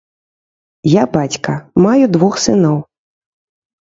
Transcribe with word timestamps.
Я 0.93 1.03
бацька, 1.19 1.51
маю 1.85 2.05
двух 2.17 2.33
сыноў. 2.45 2.77